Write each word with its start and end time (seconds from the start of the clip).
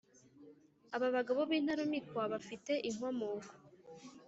Aba 0.95 1.07
bagabo 1.15 1.41
b’Intarumikwa 1.49 2.21
bafite 2.33 2.71
inkomoko 2.89 3.53